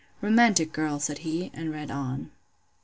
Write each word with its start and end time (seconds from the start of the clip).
Romantic 0.19 0.73
girl! 0.73 0.99
said 0.99 1.19
he, 1.19 1.51
and 1.53 1.71
read 1.71 1.91
on. 1.91 2.31